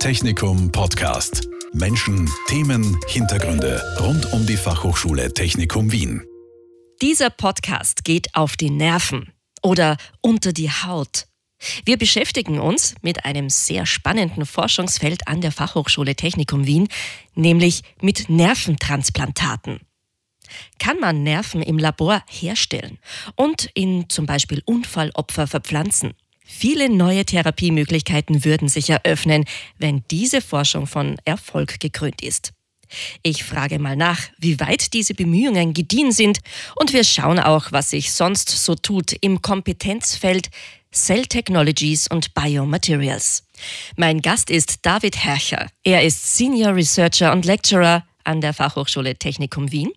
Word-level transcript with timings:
Technikum 0.00 0.72
Podcast. 0.72 1.46
Menschen, 1.74 2.26
Themen, 2.48 2.98
Hintergründe 3.06 3.82
rund 4.00 4.32
um 4.32 4.46
die 4.46 4.56
Fachhochschule 4.56 5.34
Technikum 5.34 5.92
Wien. 5.92 6.24
Dieser 7.02 7.28
Podcast 7.28 8.02
geht 8.02 8.34
auf 8.34 8.56
die 8.56 8.70
Nerven 8.70 9.30
oder 9.62 9.98
unter 10.22 10.54
die 10.54 10.70
Haut. 10.70 11.26
Wir 11.84 11.98
beschäftigen 11.98 12.60
uns 12.60 12.94
mit 13.02 13.26
einem 13.26 13.50
sehr 13.50 13.84
spannenden 13.84 14.46
Forschungsfeld 14.46 15.28
an 15.28 15.42
der 15.42 15.52
Fachhochschule 15.52 16.16
Technikum 16.16 16.66
Wien, 16.66 16.88
nämlich 17.34 17.82
mit 18.00 18.30
Nerventransplantaten. 18.30 19.80
Kann 20.78 20.98
man 20.98 21.22
Nerven 21.22 21.60
im 21.60 21.76
Labor 21.76 22.24
herstellen 22.26 22.98
und 23.36 23.68
in 23.74 24.08
zum 24.08 24.24
Beispiel 24.24 24.62
Unfallopfer 24.64 25.46
verpflanzen? 25.46 26.14
Viele 26.52 26.90
neue 26.90 27.24
Therapiemöglichkeiten 27.24 28.44
würden 28.44 28.68
sich 28.68 28.90
eröffnen, 28.90 29.44
wenn 29.78 30.02
diese 30.10 30.40
Forschung 30.40 30.86
von 30.86 31.16
Erfolg 31.24 31.78
gekrönt 31.78 32.22
ist. 32.22 32.52
Ich 33.22 33.44
frage 33.44 33.78
mal 33.78 33.96
nach, 33.96 34.20
wie 34.38 34.58
weit 34.58 34.92
diese 34.92 35.14
Bemühungen 35.14 35.72
gediehen 35.72 36.10
sind 36.10 36.40
und 36.74 36.92
wir 36.92 37.04
schauen 37.04 37.38
auch, 37.38 37.70
was 37.70 37.90
sich 37.90 38.12
sonst 38.12 38.50
so 38.50 38.74
tut 38.74 39.12
im 39.20 39.40
Kompetenzfeld 39.40 40.50
Cell 40.92 41.24
Technologies 41.24 42.08
und 42.08 42.34
Biomaterials. 42.34 43.44
Mein 43.96 44.20
Gast 44.20 44.50
ist 44.50 44.80
David 44.82 45.24
Hercher. 45.24 45.68
Er 45.84 46.02
ist 46.02 46.36
Senior 46.36 46.74
Researcher 46.74 47.32
und 47.32 47.44
Lecturer 47.44 48.04
an 48.24 48.40
der 48.40 48.52
Fachhochschule 48.52 49.14
Technikum 49.14 49.70
Wien 49.70 49.92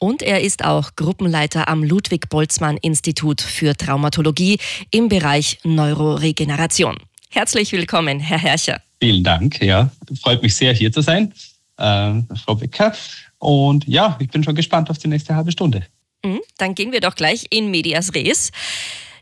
und 0.00 0.22
er 0.22 0.40
ist 0.40 0.64
auch 0.64 0.96
Gruppenleiter 0.96 1.68
am 1.68 1.84
Ludwig-Boltzmann-Institut 1.84 3.40
für 3.40 3.76
Traumatologie 3.76 4.58
im 4.90 5.08
Bereich 5.08 5.58
Neuroregeneration. 5.62 6.96
Herzlich 7.28 7.70
willkommen, 7.70 8.18
Herr 8.18 8.38
Herrscher. 8.38 8.80
Vielen 8.98 9.22
Dank, 9.22 9.62
ja. 9.62 9.90
Freut 10.20 10.42
mich 10.42 10.56
sehr, 10.56 10.72
hier 10.72 10.90
zu 10.90 11.02
sein, 11.02 11.32
äh, 11.76 12.14
Frau 12.44 12.56
Becker. 12.56 12.92
Und 13.38 13.86
ja, 13.86 14.16
ich 14.18 14.28
bin 14.28 14.42
schon 14.42 14.54
gespannt 14.54 14.90
auf 14.90 14.98
die 14.98 15.08
nächste 15.08 15.36
halbe 15.36 15.52
Stunde. 15.52 15.84
Mhm, 16.24 16.40
dann 16.58 16.74
gehen 16.74 16.92
wir 16.92 17.00
doch 17.00 17.14
gleich 17.14 17.46
in 17.50 17.70
Medias 17.70 18.14
Res. 18.14 18.50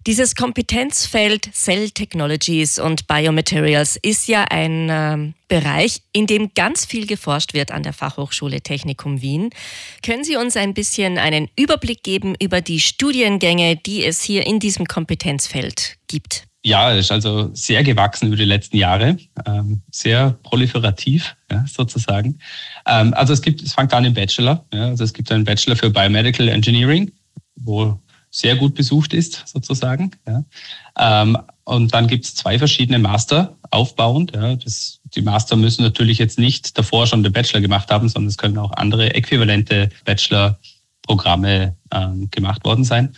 Dieses 0.09 0.35
Kompetenzfeld 0.35 1.51
Cell 1.53 1.91
Technologies 1.91 2.79
und 2.79 3.07
Biomaterials 3.09 3.97
ist 3.97 4.27
ja 4.27 4.45
ein 4.45 4.89
äh, 4.89 5.35
Bereich, 5.49 6.01
in 6.15 6.27
dem 6.27 6.55
ganz 6.55 6.87
viel 6.87 7.07
geforscht 7.07 7.53
wird 7.53 7.71
an 7.71 7.83
der 7.83 7.93
Fachhochschule 7.93 8.63
Technikum 8.63 9.21
Wien. 9.21 9.51
Können 10.03 10.25
Sie 10.25 10.37
uns 10.37 10.57
ein 10.57 10.73
bisschen 10.73 11.19
einen 11.19 11.51
Überblick 11.57 12.03
geben 12.03 12.35
über 12.41 12.63
die 12.63 12.81
Studiengänge, 12.81 13.77
die 13.77 14.03
es 14.03 14.23
hier 14.23 14.47
in 14.47 14.61
diesem 14.61 14.87
Kompetenzfeld 14.87 15.99
gibt? 16.07 16.45
Ja, 16.65 16.91
es 16.95 17.01
ist 17.01 17.13
also 17.13 17.51
sehr 17.53 17.85
gewachsen 17.85 18.29
über 18.29 18.37
die 18.37 18.47
letzten 18.47 18.79
Jahre, 18.79 19.19
ähm, 19.45 19.83
sehr 19.91 20.39
proliferativ 20.43 21.37
ja, 21.51 21.67
sozusagen. 21.69 22.39
Ähm, 22.87 23.13
also 23.13 23.35
es 23.35 23.43
gibt, 23.43 23.61
es 23.61 23.75
fängt 23.75 23.93
an 23.93 24.07
im 24.07 24.15
Bachelor. 24.15 24.65
Ja, 24.73 24.87
also 24.87 25.05
es 25.05 25.13
gibt 25.13 25.31
einen 25.31 25.45
Bachelor 25.45 25.77
für 25.77 25.91
Biomedical 25.91 26.49
Engineering, 26.49 27.13
wo 27.57 28.01
sehr 28.39 28.57
gut 28.57 28.75
besucht 28.75 29.13
ist, 29.15 29.43
sozusagen. 29.47 30.13
Ja. 30.27 30.45
Ähm, 30.99 31.39
und 31.65 31.93
dann 31.93 32.07
gibt 32.07 32.25
es 32.25 32.35
zwei 32.35 32.59
verschiedene 32.59 32.99
Master 32.99 33.57
aufbauend. 33.71 34.35
Ja. 34.35 34.55
Das, 34.57 35.01
die 35.15 35.23
Master 35.23 35.57
müssen 35.57 35.83
natürlich 35.83 36.19
jetzt 36.19 36.39
nicht 36.39 36.79
davor 36.79 37.07
schon 37.07 37.23
den 37.23 37.33
Bachelor 37.33 37.61
gemacht 37.61 37.91
haben, 37.91 38.09
sondern 38.09 38.29
es 38.29 38.39
können 38.39 38.59
auch 38.59 38.73
andere 38.73 39.15
äquivalente 39.15 39.91
Bachelor-Programme 40.05 41.77
ähm, 41.93 42.31
gemacht 42.31 42.65
worden 42.65 42.85
sein. 42.85 43.15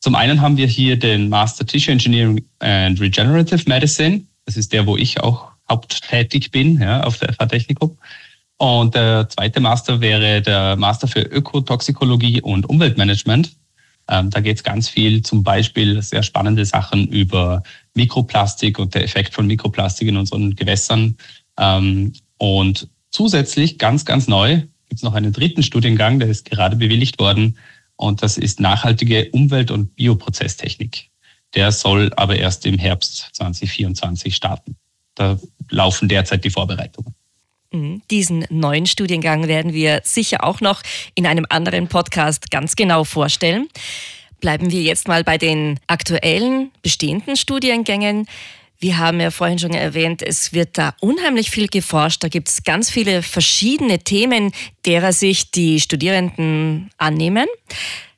Zum 0.00 0.14
einen 0.14 0.40
haben 0.40 0.56
wir 0.56 0.66
hier 0.66 0.98
den 0.98 1.28
Master 1.28 1.66
Tissue 1.66 1.92
Engineering 1.92 2.44
and 2.58 3.00
Regenerative 3.00 3.62
Medicine. 3.66 4.22
Das 4.44 4.56
ist 4.56 4.72
der, 4.72 4.86
wo 4.86 4.96
ich 4.96 5.20
auch 5.20 5.48
haupttätig 5.68 6.50
bin, 6.50 6.80
ja, 6.80 7.02
auf 7.04 7.18
der 7.18 7.32
FH 7.32 7.46
Technikum. 7.46 7.96
Und 8.56 8.94
der 8.94 9.28
zweite 9.28 9.60
Master 9.60 10.00
wäre 10.00 10.42
der 10.42 10.76
Master 10.76 11.08
für 11.08 11.20
Ökotoxikologie 11.20 12.40
und 12.40 12.68
Umweltmanagement. 12.68 13.50
Ähm, 14.08 14.30
da 14.30 14.40
geht 14.40 14.56
es 14.56 14.62
ganz 14.62 14.88
viel, 14.88 15.22
zum 15.22 15.42
Beispiel 15.42 16.00
sehr 16.02 16.22
spannende 16.22 16.64
Sachen 16.64 17.08
über 17.08 17.62
Mikroplastik 17.94 18.78
und 18.78 18.94
der 18.94 19.04
Effekt 19.04 19.34
von 19.34 19.46
Mikroplastik 19.46 20.08
in 20.08 20.16
unseren 20.16 20.54
Gewässern. 20.54 21.16
Ähm, 21.58 22.12
und 22.38 22.88
zusätzlich, 23.10 23.78
ganz, 23.78 24.04
ganz 24.04 24.28
neu, 24.28 24.62
gibt 24.88 24.98
es 24.98 25.02
noch 25.02 25.14
einen 25.14 25.32
dritten 25.32 25.62
Studiengang, 25.62 26.18
der 26.18 26.28
ist 26.28 26.44
gerade 26.48 26.76
bewilligt 26.76 27.18
worden. 27.18 27.56
Und 27.96 28.22
das 28.22 28.38
ist 28.38 28.60
nachhaltige 28.60 29.30
Umwelt- 29.30 29.70
und 29.70 29.94
Bioprozesstechnik. 29.96 31.10
Der 31.54 31.70
soll 31.72 32.12
aber 32.16 32.36
erst 32.36 32.66
im 32.66 32.78
Herbst 32.78 33.30
2024 33.32 34.34
starten. 34.34 34.76
Da 35.14 35.38
laufen 35.70 36.08
derzeit 36.08 36.44
die 36.44 36.50
Vorbereitungen. 36.50 37.14
Mhm. 37.74 38.02
Diesen 38.10 38.46
neuen 38.50 38.86
Studiengang 38.86 39.48
werden 39.48 39.72
wir 39.72 40.00
sicher 40.04 40.44
auch 40.44 40.60
noch 40.60 40.82
in 41.14 41.26
einem 41.26 41.46
anderen 41.48 41.88
Podcast 41.88 42.50
ganz 42.50 42.76
genau 42.76 43.04
vorstellen. 43.04 43.68
Bleiben 44.40 44.70
wir 44.70 44.82
jetzt 44.82 45.08
mal 45.08 45.24
bei 45.24 45.38
den 45.38 45.80
aktuellen 45.86 46.70
bestehenden 46.82 47.36
Studiengängen. 47.36 48.26
Wir 48.78 48.98
haben 48.98 49.20
ja 49.20 49.30
vorhin 49.30 49.58
schon 49.58 49.72
erwähnt, 49.72 50.22
es 50.22 50.52
wird 50.52 50.76
da 50.76 50.94
unheimlich 51.00 51.50
viel 51.50 51.68
geforscht. 51.68 52.22
Da 52.22 52.28
gibt 52.28 52.48
es 52.48 52.64
ganz 52.64 52.90
viele 52.90 53.22
verschiedene 53.22 53.98
Themen, 54.00 54.52
derer 54.84 55.12
sich 55.12 55.50
die 55.50 55.80
Studierenden 55.80 56.90
annehmen. 56.98 57.46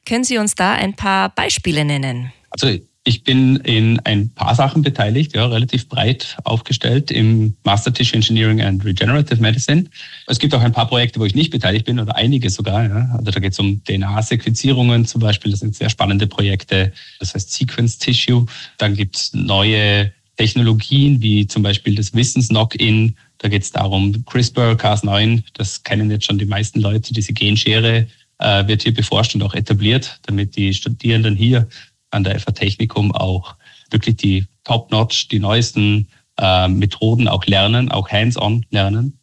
Können 0.04 0.24
Sie 0.24 0.38
uns 0.38 0.54
da 0.54 0.72
ein 0.72 0.94
paar 0.94 1.30
Beispiele 1.30 1.84
nennen? 1.84 2.32
Also 2.50 2.78
ich 3.06 3.22
bin 3.22 3.56
in 3.58 4.00
ein 4.00 4.30
paar 4.30 4.56
Sachen 4.56 4.82
beteiligt, 4.82 5.36
ja, 5.36 5.46
relativ 5.46 5.88
breit 5.88 6.36
aufgestellt 6.42 7.12
im 7.12 7.54
Master 7.62 7.92
Tissue 7.92 8.16
Engineering 8.16 8.60
and 8.60 8.84
Regenerative 8.84 9.40
Medicine. 9.40 9.84
Es 10.26 10.40
gibt 10.40 10.52
auch 10.54 10.60
ein 10.60 10.72
paar 10.72 10.88
Projekte, 10.88 11.20
wo 11.20 11.24
ich 11.24 11.36
nicht 11.36 11.52
beteiligt 11.52 11.86
bin 11.86 12.00
oder 12.00 12.16
einige 12.16 12.50
sogar. 12.50 12.84
Ja. 12.84 13.10
Also 13.12 13.30
da 13.30 13.38
geht 13.38 13.52
es 13.52 13.58
um 13.60 13.80
DNA-Sequenzierungen 13.84 15.06
zum 15.06 15.20
Beispiel. 15.20 15.52
Das 15.52 15.60
sind 15.60 15.76
sehr 15.76 15.88
spannende 15.88 16.26
Projekte. 16.26 16.92
Das 17.20 17.32
heißt 17.32 17.52
Sequence 17.52 17.98
Tissue. 17.98 18.44
Dann 18.76 18.96
gibt 18.96 19.16
es 19.16 19.32
neue 19.32 20.10
Technologien 20.36 21.22
wie 21.22 21.46
zum 21.46 21.62
Beispiel 21.62 21.94
das 21.94 22.12
Wissens-Knock-In. 22.12 23.14
Da 23.38 23.48
geht 23.48 23.62
es 23.62 23.70
darum, 23.70 24.24
CRISPR-Cas9, 24.24 25.44
das 25.54 25.84
kennen 25.84 26.10
jetzt 26.10 26.26
schon 26.26 26.38
die 26.38 26.46
meisten 26.46 26.80
Leute, 26.80 27.14
diese 27.14 27.32
Genschere 27.32 28.08
äh, 28.38 28.66
wird 28.66 28.82
hier 28.82 28.94
beforscht 28.94 29.34
und 29.36 29.42
auch 29.42 29.54
etabliert, 29.54 30.18
damit 30.26 30.56
die 30.56 30.74
Studierenden 30.74 31.36
hier 31.36 31.68
an 32.10 32.24
der 32.24 32.38
FH 32.38 32.52
Technikum 32.52 33.12
auch 33.12 33.56
wirklich 33.90 34.16
die 34.16 34.46
Top-Notch, 34.64 35.28
die 35.28 35.38
neuesten 35.38 36.08
äh, 36.38 36.68
Methoden 36.68 37.28
auch 37.28 37.46
lernen, 37.46 37.90
auch 37.90 38.08
hands-on 38.08 38.66
lernen. 38.70 39.18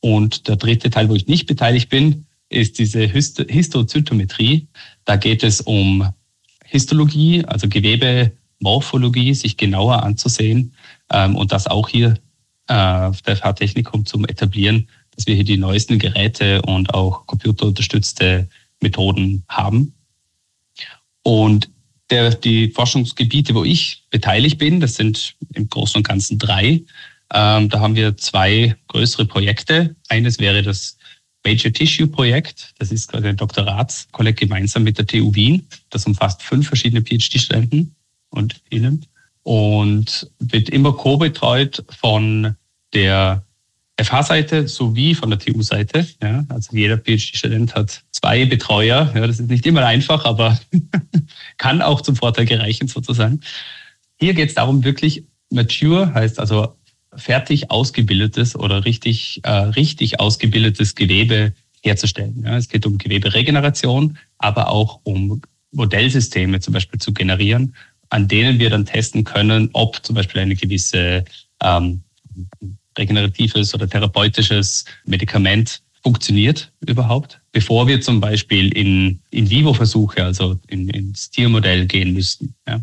Und 0.00 0.48
der 0.48 0.56
dritte 0.56 0.90
Teil, 0.90 1.08
wo 1.08 1.14
ich 1.14 1.26
nicht 1.26 1.46
beteiligt 1.46 1.88
bin, 1.88 2.26
ist 2.48 2.78
diese 2.78 3.00
Histozytometrie. 3.00 4.68
Da 5.04 5.16
geht 5.16 5.42
es 5.42 5.60
um 5.60 6.12
Histologie, 6.64 7.44
also 7.44 7.68
Gewebemorphologie, 7.68 9.34
sich 9.34 9.56
genauer 9.56 10.02
anzusehen 10.02 10.74
ähm, 11.10 11.36
und 11.36 11.52
das 11.52 11.66
auch 11.66 11.88
hier 11.88 12.14
äh, 12.68 12.74
auf 12.74 13.22
der 13.22 13.36
FH 13.36 13.54
Technikum 13.54 14.06
zum 14.06 14.24
Etablieren, 14.26 14.88
dass 15.14 15.26
wir 15.26 15.34
hier 15.34 15.44
die 15.44 15.58
neuesten 15.58 15.98
Geräte 15.98 16.62
und 16.62 16.94
auch 16.94 17.26
computerunterstützte 17.26 18.48
Methoden 18.80 19.44
haben. 19.48 19.94
Und 21.22 21.70
der, 22.10 22.34
die 22.34 22.70
Forschungsgebiete, 22.70 23.54
wo 23.54 23.64
ich 23.64 24.04
beteiligt 24.10 24.58
bin, 24.58 24.80
das 24.80 24.94
sind 24.94 25.36
im 25.54 25.68
Großen 25.68 25.98
und 25.98 26.08
Ganzen 26.08 26.38
drei. 26.38 26.82
Ähm, 27.32 27.68
da 27.68 27.80
haben 27.80 27.96
wir 27.96 28.16
zwei 28.16 28.76
größere 28.88 29.26
Projekte. 29.26 29.94
Eines 30.08 30.38
wäre 30.38 30.62
das 30.62 30.96
Major 31.44 31.72
Tissue 31.72 32.08
Projekt. 32.08 32.72
Das 32.78 32.90
ist 32.90 33.08
quasi 33.08 33.28
ein 33.28 33.36
Doktoratskolleg 33.36 34.36
gemeinsam 34.36 34.84
mit 34.84 34.98
der 34.98 35.06
TU 35.06 35.34
Wien. 35.34 35.66
Das 35.90 36.06
umfasst 36.06 36.42
fünf 36.42 36.68
verschiedene 36.68 37.02
PhD-Studenten 37.02 37.94
und 38.30 38.60
Ihnen 38.70 39.06
und 39.42 40.30
wird 40.38 40.68
immer 40.68 40.92
co-betreut 40.92 41.84
von 41.88 42.56
der 42.92 43.44
FH-Seite 44.00 44.68
sowie 44.68 45.14
von 45.14 45.30
der 45.30 45.38
TU-Seite. 45.38 46.06
Ja, 46.22 46.44
also 46.48 46.76
jeder 46.76 46.96
PhD-Student 46.96 47.74
hat 47.74 48.02
zwei 48.12 48.44
Betreuer. 48.44 49.12
Ja, 49.14 49.26
das 49.26 49.40
ist 49.40 49.50
nicht 49.50 49.66
immer 49.66 49.84
einfach, 49.84 50.24
aber 50.24 50.58
kann 51.56 51.82
auch 51.82 52.00
zum 52.00 52.14
Vorteil 52.14 52.46
gereichen 52.46 52.86
sozusagen. 52.86 53.40
Hier 54.20 54.34
geht 54.34 54.50
es 54.50 54.54
darum, 54.54 54.84
wirklich 54.84 55.24
mature, 55.50 56.14
heißt 56.14 56.38
also 56.38 56.76
fertig 57.14 57.70
ausgebildetes 57.70 58.54
oder 58.54 58.84
richtig, 58.84 59.40
äh, 59.42 59.50
richtig 59.50 60.20
ausgebildetes 60.20 60.94
Gewebe 60.94 61.52
herzustellen. 61.82 62.42
Ja, 62.44 62.56
es 62.56 62.68
geht 62.68 62.86
um 62.86 62.98
Geweberegeneration, 62.98 64.18
aber 64.38 64.70
auch 64.70 65.00
um 65.04 65.40
Modellsysteme 65.72 66.60
zum 66.60 66.74
Beispiel 66.74 67.00
zu 67.00 67.12
generieren, 67.12 67.74
an 68.10 68.28
denen 68.28 68.58
wir 68.58 68.70
dann 68.70 68.86
testen 68.86 69.24
können, 69.24 69.70
ob 69.72 70.04
zum 70.04 70.14
Beispiel 70.14 70.40
eine 70.40 70.56
gewisse 70.56 71.24
ähm, 71.62 72.02
regeneratives 72.98 73.74
oder 73.74 73.88
therapeutisches 73.88 74.84
Medikament 75.04 75.82
funktioniert 76.02 76.72
überhaupt, 76.86 77.40
bevor 77.52 77.86
wir 77.86 78.00
zum 78.00 78.20
Beispiel 78.20 78.72
in 78.76 79.20
In-vivo-Versuche, 79.30 80.24
also 80.24 80.58
in, 80.68 80.88
ins 80.88 81.30
Tiermodell 81.30 81.86
gehen 81.86 82.12
müssten. 82.12 82.54
Ja. 82.66 82.80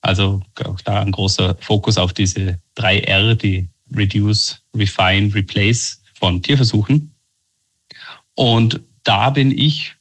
Also 0.00 0.42
auch 0.64 0.80
da 0.80 1.00
ein 1.00 1.12
großer 1.12 1.56
Fokus 1.60 1.96
auf 1.96 2.12
diese 2.12 2.58
drei 2.74 3.00
R, 3.00 3.34
die 3.34 3.68
Reduce, 3.94 4.62
Refine, 4.74 5.34
Replace 5.34 6.02
von 6.14 6.42
Tierversuchen. 6.42 7.14
Und 8.34 8.80
da 9.04 9.30
bin 9.30 9.56
ich 9.56 9.94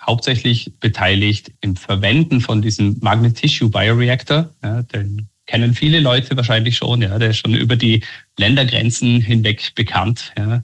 hauptsächlich 0.00 0.72
beteiligt 0.80 1.52
im 1.60 1.76
Verwenden 1.76 2.40
von 2.40 2.60
diesem 2.62 2.98
Magnet 3.00 3.36
Tissue 3.36 3.70
Bioreactor. 3.70 4.50
Ja, 4.62 4.82
den 4.82 5.28
kennen 5.46 5.74
viele 5.74 6.00
Leute 6.00 6.36
wahrscheinlich 6.36 6.76
schon. 6.76 7.02
Ja, 7.02 7.18
der 7.18 7.30
ist 7.30 7.38
schon 7.38 7.54
über 7.54 7.76
die 7.76 8.02
Ländergrenzen 8.38 9.20
hinweg 9.20 9.74
bekannt, 9.74 10.32
ja, 10.36 10.62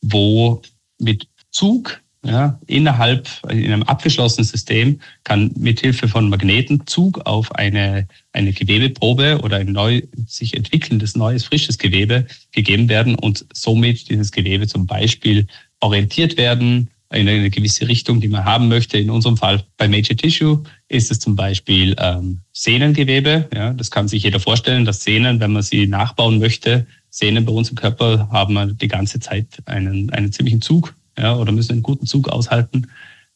wo 0.00 0.62
mit 0.98 1.28
Zug 1.50 2.00
ja, 2.26 2.58
innerhalb, 2.66 3.28
in 3.48 3.72
einem 3.72 3.82
abgeschlossenen 3.84 4.44
System 4.44 5.00
kann 5.22 5.52
mithilfe 5.56 6.08
von 6.08 6.28
Magneten 6.28 6.84
Zug 6.86 7.24
auf 7.24 7.54
eine, 7.54 8.08
eine 8.32 8.52
Gewebeprobe 8.52 9.40
oder 9.42 9.58
ein 9.58 9.70
neu 9.70 10.02
sich 10.26 10.56
entwickelndes, 10.56 11.14
neues, 11.14 11.44
frisches 11.44 11.78
Gewebe 11.78 12.26
gegeben 12.50 12.88
werden 12.88 13.14
und 13.14 13.46
somit 13.52 14.10
dieses 14.10 14.32
Gewebe 14.32 14.66
zum 14.66 14.86
Beispiel 14.86 15.46
orientiert 15.80 16.36
werden 16.36 16.90
in 17.12 17.28
eine 17.28 17.50
gewisse 17.50 17.86
Richtung, 17.88 18.20
die 18.20 18.28
man 18.28 18.44
haben 18.44 18.68
möchte. 18.68 18.98
In 18.98 19.10
unserem 19.10 19.36
Fall 19.36 19.62
bei 19.76 19.88
Major 19.88 20.16
Tissue 20.16 20.62
ist 20.88 21.10
es 21.10 21.20
zum 21.20 21.36
Beispiel 21.36 21.94
ähm, 21.98 22.40
Sehnengewebe. 22.52 23.48
Ja, 23.54 23.72
das 23.72 23.90
kann 23.90 24.08
sich 24.08 24.24
jeder 24.24 24.40
vorstellen, 24.40 24.84
dass 24.84 25.04
Sehnen, 25.04 25.38
wenn 25.40 25.52
man 25.52 25.62
sie 25.62 25.86
nachbauen 25.86 26.38
möchte, 26.38 26.86
Sehnen 27.10 27.44
bei 27.44 27.52
uns 27.52 27.70
im 27.70 27.76
Körper 27.76 28.28
haben 28.30 28.76
die 28.76 28.88
ganze 28.88 29.20
Zeit 29.20 29.46
einen, 29.66 30.10
einen 30.10 30.32
ziemlichen 30.32 30.60
Zug 30.60 30.94
ja, 31.16 31.36
oder 31.36 31.52
müssen 31.52 31.72
einen 31.72 31.82
guten 31.82 32.06
Zug 32.06 32.28
aushalten. 32.28 32.88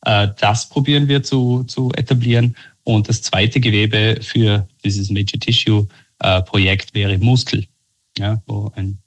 Äh, 0.05 0.29
das 0.39 0.69
probieren 0.69 1.09
wir 1.09 1.23
zu, 1.23 1.65
zu 1.65 1.91
etablieren. 1.93 2.57
Und 2.85 3.09
das 3.09 3.23
zweite 3.23 3.61
Gewebe 3.61 4.19
für 4.21 4.67
dieses 4.85 5.11
Major 5.11 5.39
Tissue 5.39 5.87
äh, 6.19 6.43
Projekt 6.43 6.95
wäre 6.95 7.19
Muskel, 7.19 7.67
ja, 8.19 8.43
wo 8.47 8.73
ein 8.75 8.99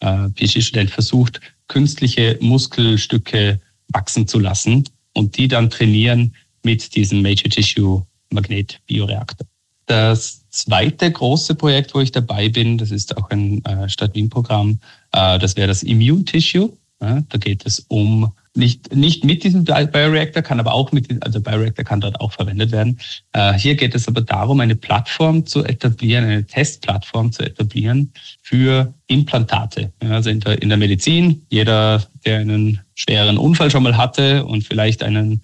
äh, 0.00 0.28
PhD-Student 0.30 0.90
versucht, 0.90 1.40
künstliche 1.68 2.38
Muskelstücke 2.40 3.60
wachsen 3.92 4.26
zu 4.26 4.38
lassen 4.38 4.84
und 5.14 5.36
die 5.36 5.48
dann 5.48 5.70
trainieren 5.70 6.34
mit 6.62 6.94
diesem 6.94 7.22
Major 7.22 7.50
Tissue 7.50 8.06
Magnet 8.30 8.80
Bioreaktor. 8.86 9.46
Das 9.86 10.48
zweite 10.48 11.10
große 11.10 11.54
Projekt, 11.54 11.94
wo 11.94 12.00
ich 12.00 12.12
dabei 12.12 12.48
bin, 12.48 12.78
das 12.78 12.90
ist 12.90 13.16
auch 13.16 13.30
ein 13.30 13.64
äh, 13.64 13.88
Stadt 13.88 14.14
Wien-Programm, 14.14 14.78
äh, 15.12 15.38
das 15.38 15.56
wäre 15.56 15.68
das 15.68 15.82
Immune 15.82 16.24
Tissue. 16.24 16.72
Ja, 17.02 17.22
da 17.28 17.38
geht 17.38 17.66
es 17.66 17.80
um 17.88 18.32
nicht, 18.54 18.94
nicht 18.94 19.24
mit 19.24 19.44
diesem 19.44 19.64
Bioreactor, 19.64 20.42
kann 20.42 20.60
aber 20.60 20.72
auch 20.72 20.92
mit, 20.92 21.08
also 21.24 21.40
Bioreactor 21.40 21.84
kann 21.84 22.00
dort 22.00 22.20
auch 22.20 22.32
verwendet 22.32 22.70
werden. 22.70 23.00
Äh, 23.32 23.54
hier 23.54 23.74
geht 23.74 23.94
es 23.94 24.06
aber 24.06 24.20
darum, 24.20 24.60
eine 24.60 24.76
Plattform 24.76 25.46
zu 25.46 25.64
etablieren, 25.64 26.24
eine 26.24 26.46
Testplattform 26.46 27.32
zu 27.32 27.42
etablieren 27.42 28.12
für 28.42 28.92
Implantate. 29.06 29.92
Ja, 30.02 30.10
also 30.10 30.30
in 30.30 30.40
der, 30.40 30.60
in 30.62 30.68
der 30.68 30.78
Medizin, 30.78 31.42
jeder, 31.48 32.02
der 32.24 32.40
einen 32.40 32.80
schweren 32.94 33.38
Unfall 33.38 33.70
schon 33.70 33.82
mal 33.82 33.96
hatte 33.96 34.44
und 34.44 34.64
vielleicht 34.64 35.02
einen 35.02 35.42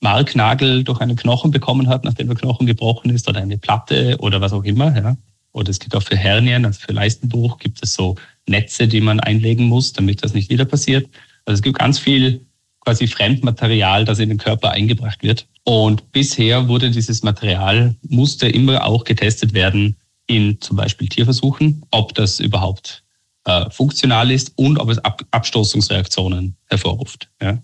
Marknagel 0.00 0.84
durch 0.84 1.00
einen 1.00 1.16
Knochen 1.16 1.50
bekommen 1.50 1.88
hat, 1.88 2.04
nachdem 2.04 2.28
der 2.28 2.36
Knochen 2.36 2.66
gebrochen 2.66 3.10
ist 3.10 3.28
oder 3.28 3.40
eine 3.40 3.58
Platte 3.58 4.16
oder 4.20 4.40
was 4.40 4.52
auch 4.52 4.64
immer, 4.64 4.96
ja. 4.96 5.16
Oder 5.52 5.70
es 5.70 5.80
gibt 5.80 5.96
auch 5.96 6.02
für 6.02 6.18
Hernien, 6.18 6.66
also 6.66 6.78
für 6.78 6.92
Leistenbruch 6.92 7.58
gibt 7.58 7.82
es 7.82 7.94
so 7.94 8.14
Netze, 8.48 8.88
die 8.88 9.00
man 9.00 9.20
einlegen 9.20 9.66
muss, 9.66 9.92
damit 9.92 10.22
das 10.24 10.34
nicht 10.34 10.50
wieder 10.50 10.64
passiert. 10.64 11.08
Also 11.44 11.58
es 11.58 11.62
gibt 11.62 11.78
ganz 11.78 11.98
viel 11.98 12.46
quasi 12.80 13.08
Fremdmaterial, 13.08 14.04
das 14.04 14.20
in 14.20 14.28
den 14.28 14.38
Körper 14.38 14.70
eingebracht 14.70 15.22
wird. 15.22 15.46
Und 15.64 16.12
bisher 16.12 16.68
wurde 16.68 16.90
dieses 16.90 17.22
Material, 17.24 17.96
musste 18.08 18.48
immer 18.48 18.84
auch 18.84 19.04
getestet 19.04 19.52
werden 19.52 19.96
in 20.28 20.60
zum 20.60 20.76
Beispiel 20.76 21.08
Tierversuchen, 21.08 21.84
ob 21.90 22.14
das 22.14 22.38
überhaupt 22.38 23.02
äh, 23.44 23.68
funktional 23.70 24.30
ist 24.30 24.52
und 24.56 24.78
ob 24.78 24.90
es 24.90 24.98
Ab 24.98 25.22
Abstoßungsreaktionen 25.30 26.56
hervorruft. 26.66 27.28
Ja. 27.42 27.60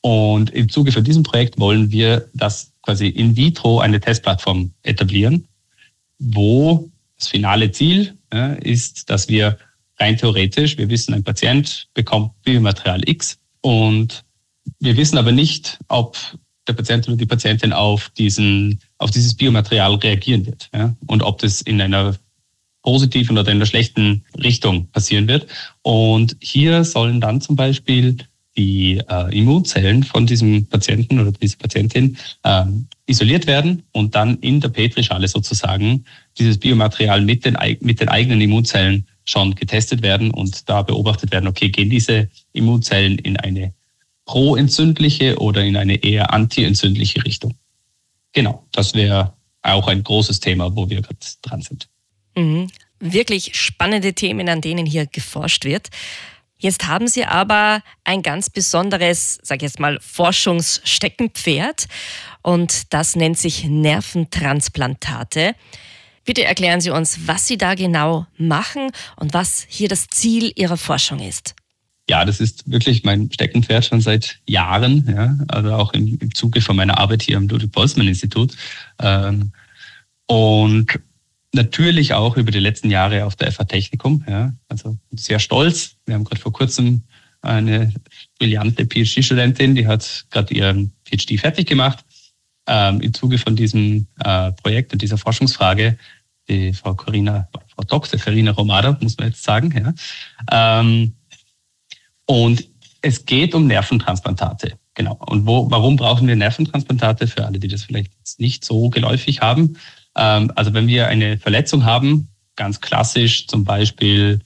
Und 0.00 0.50
im 0.50 0.68
Zuge 0.68 0.92
von 0.92 1.04
diesem 1.04 1.24
Projekt 1.24 1.58
wollen 1.58 1.90
wir 1.90 2.28
das 2.34 2.72
quasi 2.82 3.08
in 3.08 3.36
vitro 3.36 3.80
eine 3.80 4.00
Testplattform 4.00 4.72
etablieren, 4.82 5.46
wo 6.18 6.90
das 7.18 7.28
finale 7.28 7.72
Ziel 7.72 8.16
ja, 8.32 8.54
ist, 8.54 9.10
dass 9.10 9.28
wir 9.28 9.58
rein 10.00 10.16
theoretisch, 10.16 10.78
wir 10.78 10.88
wissen, 10.88 11.14
ein 11.14 11.24
Patient 11.24 11.88
bekommt 11.94 12.32
Biomaterial 12.42 13.08
X 13.08 13.38
und 13.60 14.24
wir 14.80 14.96
wissen 14.96 15.18
aber 15.18 15.32
nicht, 15.32 15.78
ob 15.88 16.16
der 16.66 16.74
Patient 16.74 17.08
oder 17.08 17.16
die 17.16 17.26
Patientin 17.26 17.72
auf 17.72 18.10
diesen, 18.10 18.80
auf 18.98 19.10
dieses 19.10 19.34
Biomaterial 19.34 19.94
reagieren 19.94 20.46
wird 20.46 20.68
ja? 20.74 20.94
und 21.06 21.22
ob 21.22 21.38
das 21.38 21.62
in 21.62 21.80
einer 21.80 22.16
positiven 22.82 23.36
oder 23.36 23.50
in 23.50 23.58
einer 23.58 23.66
schlechten 23.66 24.24
Richtung 24.42 24.86
passieren 24.90 25.26
wird. 25.28 25.46
Und 25.82 26.36
hier 26.40 26.84
sollen 26.84 27.20
dann 27.20 27.40
zum 27.40 27.56
Beispiel 27.56 28.16
die 28.58 29.00
äh, 29.08 29.38
Immunzellen 29.38 30.02
von 30.02 30.26
diesem 30.26 30.66
Patienten 30.66 31.20
oder 31.20 31.30
dieser 31.30 31.56
Patientin 31.58 32.18
ähm, 32.44 32.88
isoliert 33.06 33.46
werden 33.46 33.84
und 33.92 34.16
dann 34.16 34.36
in 34.38 34.60
der 34.60 34.68
Petrischale 34.68 35.28
sozusagen 35.28 36.04
dieses 36.38 36.58
Biomaterial 36.58 37.22
mit 37.22 37.44
den, 37.44 37.56
mit 37.80 38.00
den 38.00 38.08
eigenen 38.08 38.40
Immunzellen 38.40 39.06
schon 39.24 39.54
getestet 39.54 40.02
werden 40.02 40.32
und 40.32 40.68
da 40.68 40.82
beobachtet 40.82 41.30
werden, 41.30 41.46
okay, 41.46 41.68
gehen 41.68 41.88
diese 41.88 42.28
Immunzellen 42.52 43.18
in 43.18 43.36
eine 43.36 43.72
proentzündliche 44.24 45.38
oder 45.38 45.64
in 45.64 45.76
eine 45.76 46.02
eher 46.02 46.32
antientzündliche 46.34 47.24
Richtung. 47.24 47.54
Genau, 48.32 48.66
das 48.72 48.94
wäre 48.94 49.34
auch 49.62 49.86
ein 49.86 50.02
großes 50.02 50.40
Thema, 50.40 50.74
wo 50.74 50.90
wir 50.90 51.00
gerade 51.00 51.18
dran 51.42 51.62
sind. 51.62 51.88
Mhm. 52.36 52.68
Wirklich 52.98 53.54
spannende 53.54 54.14
Themen, 54.14 54.48
an 54.48 54.60
denen 54.60 54.84
hier 54.84 55.06
geforscht 55.06 55.64
wird. 55.64 55.90
Jetzt 56.58 56.88
haben 56.88 57.06
Sie 57.06 57.24
aber 57.24 57.82
ein 58.04 58.22
ganz 58.22 58.50
besonderes, 58.50 59.38
sag 59.42 59.58
ich 59.58 59.62
jetzt 59.62 59.78
mal, 59.78 59.98
Forschungssteckenpferd 60.00 61.86
und 62.42 62.92
das 62.92 63.14
nennt 63.14 63.38
sich 63.38 63.64
Nerventransplantate. 63.64 65.54
Bitte 66.24 66.44
erklären 66.44 66.80
Sie 66.80 66.90
uns, 66.90 67.26
was 67.26 67.46
Sie 67.46 67.56
da 67.56 67.74
genau 67.74 68.26
machen 68.36 68.90
und 69.16 69.34
was 69.34 69.66
hier 69.68 69.88
das 69.88 70.08
Ziel 70.08 70.52
Ihrer 70.56 70.76
Forschung 70.76 71.20
ist. 71.20 71.54
Ja, 72.10 72.24
das 72.24 72.40
ist 72.40 72.68
wirklich 72.68 73.04
mein 73.04 73.30
Steckenpferd 73.30 73.84
schon 73.84 74.00
seit 74.00 74.40
Jahren, 74.46 75.06
ja, 75.08 75.38
also 75.48 75.74
auch 75.74 75.92
im, 75.92 76.18
im 76.20 76.34
Zuge 76.34 76.60
von 76.60 76.74
meiner 76.74 76.98
Arbeit 76.98 77.22
hier 77.22 77.36
am 77.36 77.48
Ludwig-Boltzmann-Institut. 77.48 78.56
Ähm, 78.98 79.52
und 80.26 81.00
natürlich 81.52 82.14
auch 82.14 82.36
über 82.36 82.50
die 82.50 82.58
letzten 82.58 82.90
Jahre 82.90 83.24
auf 83.24 83.36
der 83.36 83.52
FH 83.52 83.64
Technikum. 83.64 84.24
Ja, 84.28 84.52
also 84.68 84.96
sehr 85.12 85.38
stolz. 85.38 85.96
Wir 86.06 86.14
haben 86.14 86.24
gerade 86.24 86.40
vor 86.40 86.52
kurzem 86.52 87.02
eine 87.40 87.92
brillante 88.38 88.84
PhD-Studentin, 88.84 89.74
die 89.74 89.86
hat 89.86 90.26
gerade 90.30 90.52
ihren 90.52 90.92
PhD 91.04 91.38
fertig 91.38 91.68
gemacht. 91.68 92.04
Ähm, 92.66 93.00
Im 93.00 93.14
Zuge 93.14 93.38
von 93.38 93.56
diesem 93.56 94.08
äh, 94.22 94.52
Projekt 94.52 94.92
und 94.92 95.00
dieser 95.00 95.16
Forschungsfrage 95.16 95.96
die 96.48 96.72
Frau 96.72 96.94
Corina, 96.94 97.48
Frau 97.74 97.84
Dr. 97.84 98.18
Carina 98.18 98.52
Romada, 98.52 98.96
muss 99.00 99.16
man 99.18 99.28
jetzt 99.28 99.42
sagen. 99.42 99.94
Ja. 100.50 100.80
Ähm, 100.80 101.14
und 102.26 102.66
es 103.02 103.24
geht 103.24 103.54
um 103.54 103.66
Nerventransplantate. 103.66 104.78
Genau. 104.94 105.18
Und 105.26 105.46
wo, 105.46 105.70
warum 105.70 105.96
brauchen 105.96 106.26
wir 106.26 106.34
Nerventransplantate 106.36 107.26
für 107.26 107.44
alle, 107.46 107.58
die 107.58 107.68
das 107.68 107.84
vielleicht 107.84 108.12
nicht 108.38 108.64
so 108.64 108.90
geläufig 108.90 109.40
haben? 109.40 109.76
Ähm, 110.18 110.52
also 110.56 110.74
wenn 110.74 110.88
wir 110.88 111.06
eine 111.06 111.38
Verletzung 111.38 111.84
haben, 111.84 112.28
ganz 112.56 112.80
klassisch 112.80 113.46
zum 113.46 113.64
Beispiel 113.64 114.40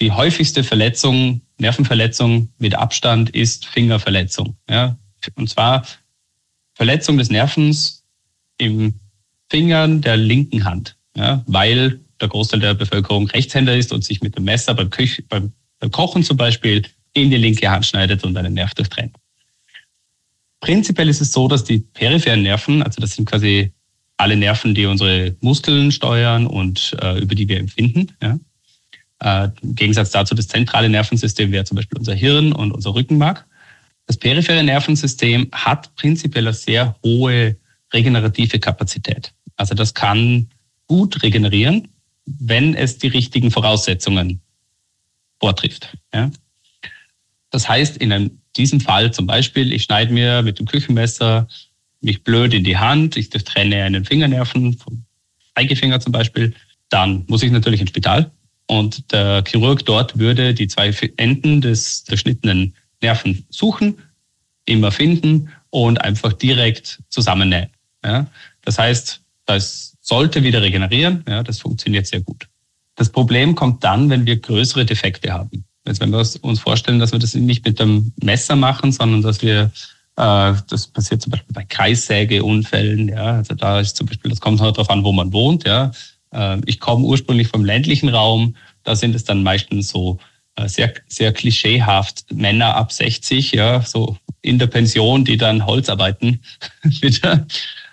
die 0.00 0.10
häufigste 0.10 0.64
Verletzung, 0.64 1.42
Nervenverletzung 1.58 2.48
mit 2.58 2.74
Abstand 2.74 3.30
ist 3.30 3.66
Fingerverletzung. 3.66 4.56
Ja? 4.68 4.96
Und 5.36 5.48
zwar 5.48 5.86
Verletzung 6.74 7.18
des 7.18 7.30
Nervens 7.30 8.02
im 8.58 8.94
Fingern 9.50 10.00
der 10.00 10.16
linken 10.16 10.64
Hand, 10.64 10.96
ja, 11.16 11.44
weil 11.46 12.00
der 12.20 12.28
Großteil 12.28 12.60
der 12.60 12.74
Bevölkerung 12.74 13.28
Rechtshänder 13.28 13.76
ist 13.76 13.92
und 13.92 14.04
sich 14.04 14.22
mit 14.22 14.36
dem 14.36 14.44
Messer 14.44 14.74
beim, 14.74 14.90
Küch 14.90 15.22
beim, 15.28 15.52
beim 15.78 15.90
Kochen 15.90 16.24
zum 16.24 16.36
Beispiel 16.36 16.82
in 17.12 17.30
die 17.30 17.36
linke 17.36 17.70
Hand 17.70 17.86
schneidet 17.86 18.24
und 18.24 18.36
einen 18.36 18.54
Nerv 18.54 18.74
durchtrennt. 18.74 19.16
Prinzipiell 20.60 21.08
ist 21.08 21.20
es 21.20 21.30
so, 21.30 21.46
dass 21.46 21.62
die 21.62 21.78
peripheren 21.78 22.42
Nerven, 22.42 22.82
also 22.82 23.00
das 23.00 23.14
sind 23.14 23.28
quasi 23.28 23.72
alle 24.16 24.36
Nerven, 24.36 24.74
die 24.74 24.86
unsere 24.86 25.36
Muskeln 25.40 25.92
steuern 25.92 26.46
und 26.46 26.96
äh, 27.00 27.18
über 27.18 27.34
die 27.34 27.48
wir 27.48 27.58
empfinden. 27.58 28.12
Ja. 28.22 28.38
Äh, 29.20 29.50
Im 29.62 29.74
Gegensatz 29.74 30.10
dazu 30.10 30.34
das 30.34 30.48
zentrale 30.48 30.88
Nervensystem 30.88 31.50
wäre 31.52 31.64
zum 31.64 31.76
Beispiel 31.76 31.98
unser 31.98 32.14
Hirn 32.14 32.52
und 32.52 32.72
unser 32.72 32.94
Rückenmark. 32.94 33.46
Das 34.06 34.16
periphere 34.16 34.62
Nervensystem 34.62 35.48
hat 35.52 35.94
prinzipiell 35.96 36.46
eine 36.46 36.54
sehr 36.54 36.94
hohe 37.02 37.56
regenerative 37.92 38.58
Kapazität. 38.58 39.32
Also 39.56 39.74
das 39.74 39.94
kann 39.94 40.48
gut 40.86 41.22
regenerieren, 41.22 41.88
wenn 42.26 42.74
es 42.74 42.98
die 42.98 43.08
richtigen 43.08 43.50
Voraussetzungen 43.50 44.40
vortrifft. 45.40 45.96
Ja? 46.12 46.30
Das 47.50 47.68
heißt, 47.68 47.96
in 47.96 48.12
einem, 48.12 48.40
diesem 48.56 48.80
Fall 48.80 49.12
zum 49.12 49.26
Beispiel, 49.26 49.72
ich 49.72 49.84
schneide 49.84 50.12
mir 50.12 50.42
mit 50.42 50.58
dem 50.58 50.66
Küchenmesser 50.66 51.48
mich 52.04 52.22
blöd 52.22 52.54
in 52.54 52.64
die 52.64 52.78
Hand, 52.78 53.16
ich 53.16 53.30
trenne 53.30 53.82
einen 53.82 54.04
Fingernerven 54.04 54.76
vom 54.78 55.04
Zeigefinger 55.54 56.00
zum 56.00 56.12
Beispiel, 56.12 56.54
dann 56.88 57.24
muss 57.26 57.42
ich 57.42 57.50
natürlich 57.50 57.80
ins 57.80 57.90
Spital 57.90 58.30
und 58.66 59.12
der 59.12 59.42
Chirurg 59.46 59.84
dort 59.84 60.18
würde 60.18 60.54
die 60.54 60.68
zwei 60.68 60.94
Enden 61.16 61.60
des 61.60 62.04
zerschnittenen 62.04 62.74
Nerven 63.02 63.44
suchen, 63.50 63.98
immer 64.64 64.92
finden 64.92 65.50
und 65.70 66.00
einfach 66.00 66.32
direkt 66.32 67.00
zusammennähen. 67.08 67.68
Ja? 68.04 68.26
Das 68.62 68.78
heißt, 68.78 69.20
das 69.46 69.96
sollte 70.00 70.42
wieder 70.42 70.62
regenerieren. 70.62 71.24
Ja, 71.28 71.42
das 71.42 71.60
funktioniert 71.60 72.06
sehr 72.06 72.20
gut. 72.20 72.48
Das 72.94 73.10
Problem 73.10 73.54
kommt 73.54 73.82
dann, 73.84 74.08
wenn 74.10 74.26
wir 74.26 74.36
größere 74.36 74.84
Defekte 74.84 75.32
haben. 75.32 75.64
Jetzt, 75.86 76.00
wenn 76.00 76.10
wir 76.10 76.18
uns 76.18 76.60
vorstellen, 76.60 76.98
dass 76.98 77.12
wir 77.12 77.18
das 77.18 77.34
nicht 77.34 77.64
mit 77.64 77.78
dem 77.78 78.12
Messer 78.22 78.56
machen, 78.56 78.92
sondern 78.92 79.22
dass 79.22 79.42
wir 79.42 79.70
das 80.16 80.86
passiert 80.86 81.22
zum 81.22 81.32
Beispiel 81.32 81.52
bei 81.52 81.64
Kreissägeunfällen. 81.64 83.08
Ja, 83.08 83.36
also 83.36 83.54
da 83.54 83.80
ist 83.80 83.96
zum 83.96 84.06
Beispiel, 84.06 84.30
das 84.30 84.40
kommt 84.40 84.60
halt 84.60 84.76
darauf 84.76 84.90
an, 84.90 85.02
wo 85.02 85.12
man 85.12 85.32
wohnt. 85.32 85.66
Ja, 85.66 85.90
äh, 86.32 86.60
ich 86.66 86.80
komme 86.80 87.04
ursprünglich 87.04 87.48
vom 87.48 87.64
ländlichen 87.64 88.08
Raum. 88.08 88.56
Da 88.82 88.94
sind 88.94 89.14
es 89.14 89.24
dann 89.24 89.42
meistens 89.42 89.88
so 89.88 90.18
äh, 90.56 90.68
sehr, 90.68 90.92
sehr 91.08 91.32
klischeehaft 91.32 92.26
Männer 92.32 92.76
ab 92.76 92.92
60, 92.92 93.52
ja, 93.52 93.80
so 93.82 94.16
in 94.42 94.58
der 94.58 94.66
Pension, 94.66 95.24
die 95.24 95.36
dann 95.36 95.66
Holzarbeiten 95.66 96.40
wieder 96.82 97.46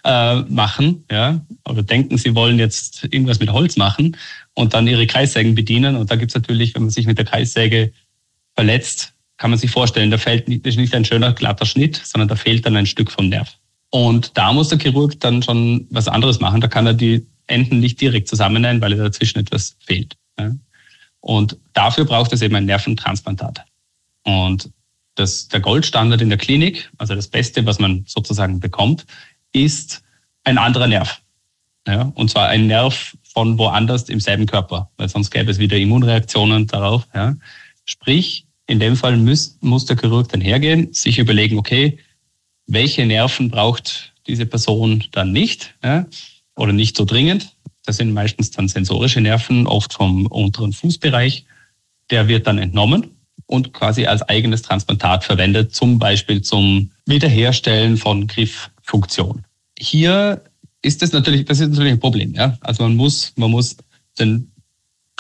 äh, 0.04 0.36
machen, 0.42 1.06
ja, 1.10 1.40
oder 1.68 1.84
denken, 1.84 2.18
sie 2.18 2.36
wollen 2.36 2.60
jetzt 2.60 3.06
irgendwas 3.06 3.40
mit 3.40 3.52
Holz 3.52 3.78
machen 3.78 4.18
und 4.54 4.74
dann 4.74 4.88
ihre 4.88 5.08
Kreissägen 5.08 5.56
bedienen. 5.56 5.96
Und 5.96 6.12
da 6.12 6.16
gibt's 6.16 6.36
natürlich, 6.36 6.76
wenn 6.76 6.84
man 6.84 6.92
sich 6.92 7.08
mit 7.08 7.18
der 7.18 7.26
Kreissäge 7.26 7.94
verletzt, 8.56 9.14
kann 9.42 9.50
man 9.50 9.58
sich 9.58 9.72
vorstellen, 9.72 10.12
da 10.12 10.20
fällt 10.20 10.48
nicht, 10.48 10.68
ist 10.68 10.78
nicht 10.78 10.94
ein 10.94 11.04
schöner 11.04 11.34
glatter 11.34 11.66
Schnitt, 11.66 12.00
sondern 12.04 12.28
da 12.28 12.36
fehlt 12.36 12.64
dann 12.64 12.76
ein 12.76 12.86
Stück 12.86 13.12
vom 13.12 13.28
Nerv. 13.28 13.58
Und 13.90 14.38
da 14.38 14.54
muss 14.54 14.70
der 14.70 14.78
Chirurg 14.78 15.20
dann 15.20 15.42
schon 15.42 15.88
was 15.90 16.08
anderes 16.08 16.40
machen. 16.40 16.62
Da 16.62 16.68
kann 16.68 16.86
er 16.86 16.94
die 16.94 17.26
Enden 17.48 17.80
nicht 17.80 18.00
direkt 18.00 18.28
zusammennähen, 18.28 18.82
weil 18.82 18.96
dazwischen 18.96 19.40
etwas 19.40 19.78
fehlt. 19.84 20.16
Und 21.22 21.58
dafür 21.74 22.06
braucht 22.06 22.32
es 22.34 22.44
eben 22.44 22.56
ein 22.56 22.66
Nerventransplantat. 22.66 23.66
Und 24.26 24.70
das, 25.16 25.48
der 25.48 25.60
Goldstandard 25.60 26.22
in 26.22 26.30
der 26.30 26.38
Klinik, 26.38 26.92
also 27.00 27.16
das 27.16 27.28
Beste, 27.28 27.66
was 27.66 27.80
man 27.80 28.04
sozusagen 28.06 28.60
bekommt, 28.60 29.08
ist 29.54 30.04
ein 30.44 30.60
anderer 30.60 30.86
Nerv. 30.86 31.20
Ja, 31.88 32.12
und 32.14 32.30
zwar 32.30 32.50
ein 32.50 32.68
Nerv 32.68 33.18
von 33.24 33.58
woanders 33.58 34.08
im 34.08 34.20
selben 34.20 34.46
Körper, 34.46 34.92
weil 34.98 35.10
sonst 35.10 35.32
gäbe 35.32 35.50
es 35.50 35.58
wieder 35.58 35.78
Immunreaktionen 35.78 36.68
darauf. 36.68 37.08
Ja. 37.16 37.36
Sprich, 37.86 38.46
in 38.72 38.80
dem 38.80 38.96
Fall 38.96 39.18
muss, 39.18 39.58
muss 39.60 39.86
der 39.86 39.98
Chirurg 39.98 40.30
dann 40.30 40.40
hergehen, 40.40 40.94
sich 40.94 41.20
überlegen, 41.20 41.58
okay, 41.58 42.00
welche 42.68 43.06
Nerven 43.06 43.50
braucht 43.50 44.14
diese 44.28 44.46
Person 44.46 45.04
dann 45.12 45.34
nicht 45.34 45.76
ja, 45.84 46.06
oder 46.56 46.72
nicht 46.72 46.96
so 46.96 47.04
dringend. 47.04 47.54
Das 47.86 47.98
sind 47.98 48.14
meistens 48.14 48.52
dann 48.52 48.70
sensorische 48.70 49.20
Nerven, 49.20 49.68
oft 49.68 49.94
vom 49.94 50.26
unteren 50.28 50.72
Fußbereich. 50.72 51.46
Der 52.12 52.30
wird 52.30 52.48
dann 52.48 52.60
entnommen 52.60 53.08
und 53.46 53.74
quasi 53.74 54.06
als 54.06 54.22
eigenes 54.24 54.62
Transplantat 54.62 55.26
verwendet, 55.26 55.76
zum 55.76 56.00
Beispiel 56.00 56.42
zum 56.42 56.92
Wiederherstellen 57.06 57.98
von 57.98 58.26
Grifffunktion. 58.28 59.44
Hier 59.78 60.44
ist 60.82 61.02
das 61.02 61.12
natürlich, 61.12 61.44
das 61.44 61.60
ist 61.60 61.72
natürlich 61.72 61.94
ein 61.94 62.00
Problem. 62.00 62.34
Ja? 62.36 62.58
Also 62.62 62.84
man 62.84 62.96
muss, 62.96 63.34
man 63.36 63.52
muss 63.52 63.76
den 64.18 64.51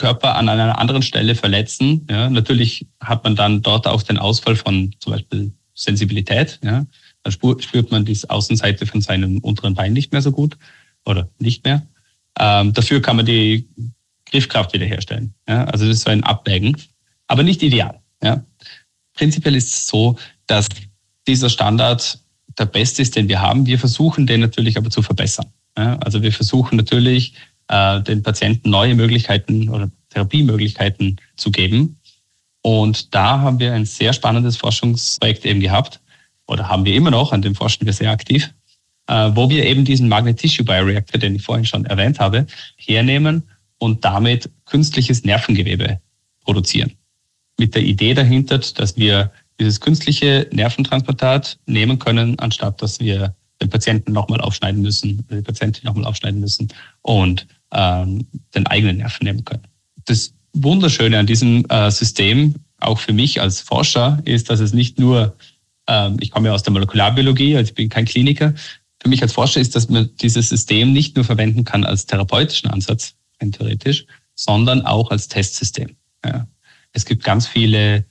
Körper 0.01 0.35
an 0.35 0.49
einer 0.49 0.79
anderen 0.79 1.03
Stelle 1.03 1.35
verletzen. 1.35 2.07
Ja? 2.09 2.29
Natürlich 2.29 2.87
hat 2.99 3.23
man 3.23 3.35
dann 3.35 3.61
dort 3.61 3.85
auch 3.85 4.01
den 4.01 4.17
Ausfall 4.17 4.55
von 4.55 4.95
zum 4.99 5.13
Beispiel 5.13 5.51
Sensibilität. 5.75 6.59
Ja? 6.63 6.87
Dann 7.23 7.31
spürt 7.31 7.91
man 7.91 8.03
die 8.03 8.17
Außenseite 8.27 8.87
von 8.87 9.01
seinem 9.01 9.37
unteren 9.39 9.75
Bein 9.75 9.93
nicht 9.93 10.11
mehr 10.11 10.23
so 10.23 10.31
gut 10.31 10.57
oder 11.05 11.29
nicht 11.37 11.63
mehr. 11.65 11.85
Ähm, 12.39 12.73
dafür 12.73 12.99
kann 13.01 13.17
man 13.17 13.27
die 13.27 13.69
Griffkraft 14.25 14.73
wiederherstellen. 14.73 15.35
Ja? 15.47 15.65
Also 15.65 15.85
das 15.85 15.97
ist 15.97 16.03
so 16.03 16.09
ein 16.09 16.23
Abwägen, 16.23 16.75
aber 17.27 17.43
nicht 17.43 17.61
ideal. 17.61 17.99
Ja? 18.23 18.43
Prinzipiell 19.13 19.55
ist 19.55 19.71
es 19.71 19.87
so, 19.87 20.17
dass 20.47 20.67
dieser 21.27 21.51
Standard 21.51 22.19
der 22.57 22.65
beste 22.65 23.03
ist, 23.03 23.15
den 23.15 23.29
wir 23.29 23.39
haben. 23.39 23.67
Wir 23.67 23.77
versuchen 23.77 24.25
den 24.25 24.41
natürlich 24.41 24.77
aber 24.77 24.89
zu 24.89 25.03
verbessern. 25.03 25.45
Ja? 25.77 25.97
Also 25.99 26.23
wir 26.23 26.31
versuchen 26.31 26.75
natürlich, 26.75 27.35
äh, 27.71 28.01
den 28.01 28.21
Patienten 28.21 28.69
neue 28.69 28.93
Möglichkeiten 28.95 29.69
oder 29.69 29.89
Therapiemöglichkeiten 30.09 31.15
zu 31.37 31.51
geben. 31.51 31.97
Und 32.61 33.15
da 33.15 33.39
haben 33.39 33.59
wir 33.59 33.73
ein 33.73 33.85
sehr 33.85 34.13
spannendes 34.13 34.57
Forschungsprojekt 34.57 35.45
eben 35.45 35.61
gehabt, 35.61 35.99
oder 36.47 36.67
haben 36.67 36.85
wir 36.85 36.93
immer 36.93 37.11
noch, 37.11 37.31
an 37.31 37.41
dem 37.41 37.55
forschen 37.55 37.85
wir 37.85 37.93
sehr 37.93 38.11
aktiv, 38.11 38.53
äh, 39.07 39.31
wo 39.33 39.49
wir 39.49 39.65
eben 39.65 39.85
diesen 39.85 40.09
Magnet 40.09 40.37
Tissue 40.37 40.65
Bioreactor, 40.65 41.19
den 41.19 41.35
ich 41.35 41.43
vorhin 41.43 41.65
schon 41.65 41.85
erwähnt 41.85 42.19
habe, 42.19 42.45
hernehmen 42.75 43.43
und 43.77 44.03
damit 44.03 44.49
künstliches 44.65 45.23
Nervengewebe 45.23 46.01
produzieren. 46.43 46.91
Mit 47.57 47.73
der 47.73 47.83
Idee 47.83 48.13
dahinter, 48.13 48.59
dass 48.59 48.97
wir 48.97 49.31
dieses 49.59 49.79
künstliche 49.79 50.47
Nerventransplantat 50.51 51.57
nehmen 51.67 51.99
können, 51.99 52.37
anstatt 52.39 52.81
dass 52.81 52.99
wir 52.99 53.33
den 53.61 53.69
Patienten 53.69 54.11
nochmal 54.11 54.41
aufschneiden 54.41 54.81
müssen, 54.81 55.25
die 55.29 55.41
Patientin 55.41 55.85
nochmal 55.85 56.05
aufschneiden 56.05 56.41
müssen 56.41 56.67
und 57.01 57.47
ähm, 57.73 58.25
den 58.55 58.67
eigenen 58.67 58.97
Nerven 58.97 59.25
nehmen 59.25 59.45
können. 59.45 59.67
Das 60.05 60.33
Wunderschöne 60.53 61.17
an 61.17 61.27
diesem 61.27 61.65
äh, 61.69 61.89
System, 61.91 62.55
auch 62.79 62.99
für 62.99 63.13
mich 63.13 63.39
als 63.39 63.61
Forscher, 63.61 64.21
ist, 64.25 64.49
dass 64.49 64.59
es 64.59 64.73
nicht 64.73 64.99
nur, 64.99 65.35
ähm, 65.87 66.17
ich 66.19 66.31
komme 66.31 66.49
ja 66.49 66.53
aus 66.53 66.63
der 66.63 66.73
Molekularbiologie, 66.73 67.55
also 67.55 67.69
ich 67.69 67.75
bin 67.75 67.89
kein 67.89 68.05
Kliniker, 68.05 68.53
für 69.01 69.09
mich 69.09 69.21
als 69.21 69.33
Forscher 69.33 69.59
ist, 69.59 69.75
dass 69.75 69.89
man 69.89 70.09
dieses 70.21 70.49
System 70.49 70.93
nicht 70.93 71.15
nur 71.15 71.25
verwenden 71.25 71.63
kann 71.63 71.83
als 71.83 72.05
therapeutischen 72.05 72.69
Ansatz, 72.69 73.15
theoretisch, 73.39 74.05
sondern 74.35 74.83
auch 74.83 75.09
als 75.09 75.27
Testsystem. 75.27 75.95
Ja. 76.23 76.47
Es 76.93 77.05
gibt 77.05 77.23
ganz 77.23 77.47
viele 77.47 78.05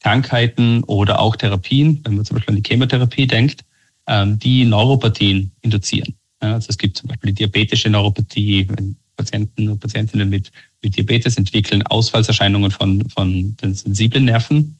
Krankheiten 0.00 0.84
oder 0.84 1.18
auch 1.18 1.36
Therapien, 1.36 2.00
wenn 2.04 2.14
man 2.14 2.24
zum 2.24 2.36
Beispiel 2.36 2.54
an 2.54 2.62
die 2.62 2.68
Chemotherapie 2.68 3.26
denkt, 3.26 3.64
ähm, 4.06 4.38
die 4.38 4.64
Neuropathien 4.64 5.52
induzieren. 5.60 6.14
Also 6.40 6.68
es 6.70 6.78
gibt 6.78 6.96
zum 6.96 7.08
Beispiel 7.08 7.30
die 7.30 7.44
diabetische 7.44 7.90
Neuropathie, 7.90 8.66
wenn 8.68 8.96
Patienten 9.16 9.68
und 9.68 9.78
Patientinnen 9.78 10.28
mit, 10.28 10.50
mit 10.82 10.96
Diabetes 10.96 11.36
entwickeln 11.36 11.82
Ausfallserscheinungen 11.82 12.70
von, 12.70 13.08
von 13.10 13.56
den 13.56 13.74
sensiblen 13.74 14.24
Nerven. 14.24 14.78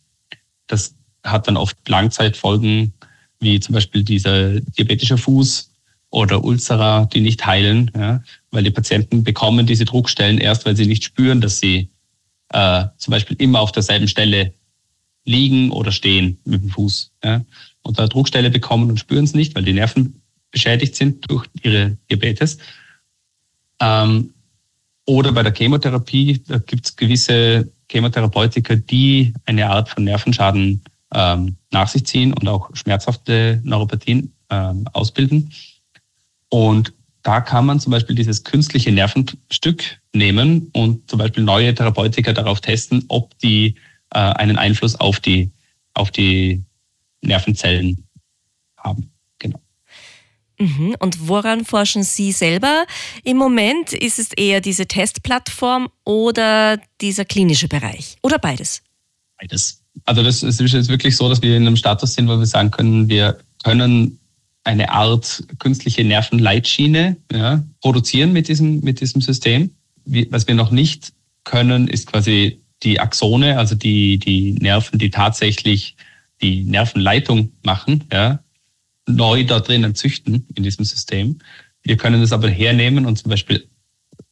Das 0.67 0.95
hat 1.23 1.47
dann 1.47 1.59
oft 1.59 1.77
Langzeitfolgen 1.89 2.95
wie 3.41 3.61
zum 3.61 3.75
Beispiel 3.75 4.03
dieser 4.03 4.61
diabetische 4.61 5.19
Fuß 5.19 5.71
oder 6.11 6.43
Ulcera, 6.45 7.07
die 7.07 7.21
nicht 7.21 7.45
heilen, 7.47 7.91
ja, 7.95 8.23
weil 8.51 8.65
die 8.65 8.71
Patienten 8.71 9.23
bekommen 9.25 9.67
diese 9.67 9.85
Druckstellen 9.85 10.39
erst, 10.39 10.67
weil 10.67 10.77
sie 10.77 10.87
nicht 10.87 11.05
spüren, 11.05 11.41
dass 11.41 11.61
sie 11.61 11.91
äh, 12.51 12.85
zum 12.97 13.13
Beispiel 13.13 13.37
immer 13.39 13.61
auf 13.61 13.73
derselben 13.73 14.09
Stelle 14.09 14.55
liegen 15.25 15.71
oder 15.71 15.93
stehen 15.93 16.39
mit 16.45 16.63
dem 16.63 16.71
Fuß. 16.71 17.13
Ja, 17.23 17.45
und 17.83 17.99
da 17.99 18.07
Druckstelle 18.07 18.51
bekommen 18.51 18.91
und 18.91 18.99
spüren 18.99 19.25
es 19.25 19.35
nicht, 19.35 19.55
weil 19.55 19.65
die 19.65 19.73
Nerven 19.73 20.21
beschädigt 20.51 20.97
sind 20.97 21.31
durch 21.31 21.47
ihre 21.63 21.97
Diabetes. 22.11 22.59
Ähm, 23.81 24.35
oder 25.07 25.33
bei 25.33 25.43
der 25.43 25.55
Chemotherapie, 25.55 26.43
da 26.47 26.59
gibt 26.59 26.87
es 26.87 26.97
gewisse 26.97 27.71
Chemotherapeutika, 27.91 28.77
die 28.77 29.35
eine 29.47 29.69
Art 29.69 29.89
von 29.89 30.05
Nervenschaden 30.05 30.83
ähm, 31.13 31.57
nach 31.73 31.89
sich 31.89 32.07
ziehen 32.07 32.33
und 32.33 32.47
auch 32.49 32.71
schmerzhafte 32.75 33.61
Neuropathien 33.65 34.33
ähm, 34.51 34.87
ausbilden. 34.93 35.53
Und 36.49 36.93
da 37.23 37.41
kann 37.41 37.67
man 37.67 37.81
zum 37.81 37.91
Beispiel 37.91 38.17
dieses 38.17 38.45
künstliche 38.45 38.93
Nervenstück 38.93 40.01
nehmen 40.15 40.71
und 40.73 41.09
zum 41.11 41.19
Beispiel 41.19 41.45
neue 41.45 41.75
Therapeutika 41.75 42.33
darauf 42.33 42.61
testen, 42.61 43.05
ob 43.09 43.37
die 43.39 43.77
äh, 44.11 44.19
einen 44.19 44.59
Einfluss 44.59 44.97
auf 44.97 45.21
die, 45.21 45.51
auf 45.95 46.11
die 46.11 46.65
Nervenzellen 47.23 48.05
haben. 48.77 49.10
Mhm. 50.61 50.95
Und 51.01 51.29
woran 51.29 51.65
forschen 51.65 52.05
Sie 52.05 52.31
selber 52.31 52.87
im 53.25 53.37
Moment? 53.37 53.93
Ist 53.93 54.19
es 54.19 54.33
eher 54.33 54.61
diese 54.61 54.87
Testplattform 54.87 55.89
oder 56.05 56.79
dieser 57.01 57.25
klinische 57.25 57.67
Bereich 57.67 58.17
oder 58.23 58.39
beides? 58.39 58.83
Beides 59.39 59.81
also 60.05 60.23
das 60.23 60.43
ist 60.43 60.61
jetzt 60.61 60.89
wirklich 60.89 61.17
so, 61.17 61.29
dass 61.29 61.43
wir 61.43 61.57
in 61.57 61.67
einem 61.67 61.77
Status 61.77 62.15
sind, 62.15 62.29
wo 62.29 62.39
wir 62.39 62.47
sagen 62.47 62.71
können, 62.71 63.09
wir 63.09 63.39
können 63.65 64.19
eine 64.65 64.91
Art 64.91 65.43
künstliche 65.59 66.05
Nervenleitschiene 66.05 67.17
ja, 67.33 67.63
produzieren 67.81 68.33
mit 68.33 68.49
diesem, 68.49 68.81
mit 68.81 69.01
diesem 69.01 69.21
System. 69.21 69.71
Was 70.05 70.47
wir 70.47 70.55
noch 70.55 70.71
nicht 70.71 71.13
können, 71.45 71.89
ist 71.89 72.07
quasi 72.07 72.61
die 72.83 73.01
Axone, 73.01 73.59
also 73.59 73.75
die, 73.75 74.19
die 74.19 74.53
Nerven, 74.53 74.99
die 74.99 75.11
tatsächlich 75.11 75.97
die 76.43 76.65
Nervenleitung 76.65 77.53
machen, 77.63 78.05
ja, 78.13 78.41
neu 79.15 79.45
da 79.45 79.61
drinnen 79.61 79.95
züchten 79.95 80.47
in 80.55 80.63
diesem 80.63 80.85
System. 80.85 81.39
Wir 81.83 81.97
können 81.97 82.21
das 82.21 82.33
aber 82.33 82.49
hernehmen 82.49 83.07
und 83.07 83.17
zum 83.17 83.31
Beispiel 83.31 83.69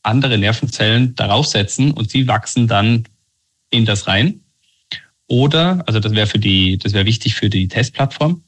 andere 0.02 0.38
Nervenzellen 0.38 1.14
darauf 1.14 1.46
setzen 1.46 1.92
und 1.92 2.12
die 2.12 2.26
wachsen 2.28 2.66
dann 2.66 3.04
in 3.70 3.84
das 3.84 4.06
rein. 4.06 4.40
Oder, 5.26 5.82
also 5.86 6.00
das 6.00 6.12
wäre 6.12 6.26
für 6.26 6.38
die, 6.38 6.78
das 6.78 6.92
wäre 6.92 7.04
wichtig 7.04 7.34
für 7.34 7.50
die 7.50 7.68
Testplattform 7.68 8.42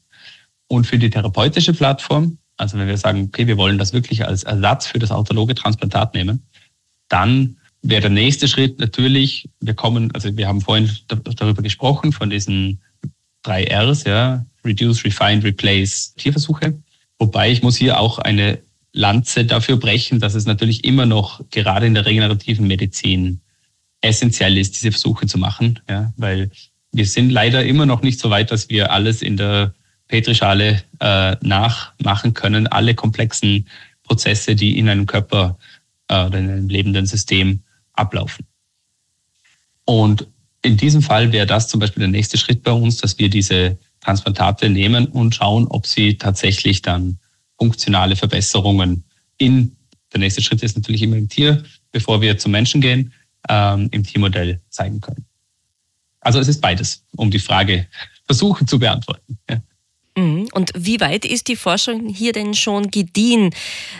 und 0.67 0.87
für 0.87 0.97
die 0.97 1.09
therapeutische 1.09 1.73
Plattform. 1.73 2.37
Also 2.57 2.77
wenn 2.77 2.87
wir 2.87 2.97
sagen, 2.97 3.25
okay, 3.25 3.47
wir 3.47 3.57
wollen 3.57 3.77
das 3.77 3.93
wirklich 3.93 4.25
als 4.25 4.43
Ersatz 4.43 4.87
für 4.87 4.99
das 4.99 5.11
autologe 5.11 5.55
Transplantat 5.55 6.13
nehmen, 6.13 6.43
dann 7.07 7.57
wäre 7.81 8.01
der 8.01 8.09
nächste 8.09 8.47
Schritt 8.47 8.79
natürlich, 8.79 9.49
wir 9.59 9.73
kommen, 9.73 10.11
also 10.13 10.35
wir 10.35 10.47
haben 10.47 10.61
vorhin 10.61 10.89
darüber 11.07 11.61
gesprochen, 11.61 12.11
von 12.11 12.29
diesen 12.29 12.81
drei 13.43 13.65
Rs, 13.65 14.03
ja, 14.03 14.45
Reduce, 14.63 15.03
Refine, 15.05 15.43
Replace 15.43 16.13
Tierversuche. 16.15 16.81
Wobei 17.19 17.51
ich 17.51 17.61
muss 17.61 17.77
hier 17.77 17.99
auch 17.99 18.19
eine 18.19 18.59
Lanze 18.93 19.45
dafür 19.45 19.77
brechen, 19.77 20.19
dass 20.19 20.35
es 20.35 20.45
natürlich 20.45 20.83
immer 20.83 21.05
noch 21.05 21.41
gerade 21.49 21.85
in 21.85 21.93
der 21.93 22.05
regenerativen 22.05 22.67
Medizin 22.67 23.41
essentiell 24.01 24.57
ist, 24.57 24.75
diese 24.75 24.91
Versuche 24.91 25.27
zu 25.27 25.37
machen, 25.37 25.79
ja, 25.87 26.11
weil 26.17 26.49
wir 26.91 27.05
sind 27.05 27.29
leider 27.29 27.63
immer 27.63 27.85
noch 27.85 28.01
nicht 28.01 28.19
so 28.19 28.29
weit, 28.29 28.51
dass 28.51 28.69
wir 28.69 28.91
alles 28.91 29.21
in 29.21 29.37
der 29.37 29.73
Petrischale 30.07 30.83
äh, 30.99 31.37
nachmachen 31.41 32.33
können, 32.33 32.67
alle 32.67 32.95
komplexen 32.95 33.67
Prozesse, 34.03 34.55
die 34.55 34.77
in 34.77 34.89
einem 34.89 35.05
Körper 35.05 35.57
äh, 36.09 36.25
oder 36.25 36.39
in 36.39 36.49
einem 36.49 36.67
lebenden 36.67 37.05
System 37.05 37.61
ablaufen. 37.93 38.45
Und 39.85 40.27
in 40.61 40.75
diesem 40.75 41.01
Fall 41.01 41.31
wäre 41.31 41.45
das 41.45 41.69
zum 41.69 41.79
Beispiel 41.79 42.01
der 42.01 42.09
nächste 42.09 42.37
Schritt 42.37 42.61
bei 42.63 42.71
uns, 42.71 42.97
dass 42.97 43.17
wir 43.17 43.29
diese 43.29 43.77
Transplantate 44.01 44.69
nehmen 44.69 45.07
und 45.07 45.35
schauen, 45.35 45.67
ob 45.67 45.87
sie 45.87 46.17
tatsächlich 46.17 46.81
dann 46.81 47.19
funktionale 47.57 48.15
Verbesserungen 48.15 49.03
in, 49.37 49.75
der 50.11 50.19
nächste 50.19 50.41
Schritt 50.41 50.61
ist 50.63 50.75
natürlich 50.75 51.03
immer 51.03 51.17
im 51.17 51.29
Tier, 51.29 51.63
bevor 51.91 52.21
wir 52.21 52.37
zum 52.37 52.51
Menschen 52.51 52.81
gehen, 52.81 53.13
ähm, 53.47 53.87
im 53.91 54.03
Tiermodell 54.03 54.59
zeigen 54.69 54.99
können. 54.99 55.25
Also 56.19 56.39
es 56.39 56.47
ist 56.47 56.61
beides, 56.61 57.03
um 57.15 57.31
die 57.31 57.39
Frage 57.39 57.87
versuchen 58.25 58.67
zu 58.67 58.79
beantworten. 58.79 59.37
Ja. 59.49 59.61
Mhm. 60.17 60.49
Und 60.53 60.71
wie 60.75 60.99
weit 60.99 61.25
ist 61.25 61.47
die 61.47 61.55
Forschung 61.55 62.09
hier 62.09 62.33
denn 62.33 62.53
schon 62.53 62.91
gediehen? 62.91 63.53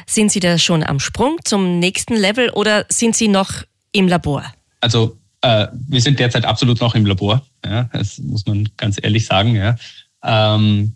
Sind 0.06 0.32
Sie 0.32 0.40
da 0.40 0.58
schon 0.58 0.84
am 0.84 1.00
Sprung 1.00 1.38
zum 1.44 1.80
nächsten 1.80 2.16
Level 2.16 2.50
oder 2.50 2.86
sind 2.90 3.16
Sie 3.16 3.28
noch 3.28 3.64
im 3.92 4.08
Labor? 4.08 4.44
Also 4.82 5.18
äh, 5.42 5.68
wir 5.88 6.02
sind 6.02 6.20
derzeit 6.20 6.46
absolut 6.46 6.82
noch 6.82 6.96
im 6.96 7.06
Labor. 7.06 7.46
Ja, 7.66 7.84
das 7.94 8.20
muss 8.20 8.46
man 8.46 8.70
ganz 8.78 8.98
ehrlich 9.02 9.26
sagen. 9.26 9.56
Ja. 9.56 9.76
Ähm, 10.24 10.96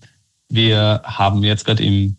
wir 0.50 1.02
haben 1.04 1.44
jetzt 1.44 1.66
gerade 1.66 1.84
im 1.84 2.18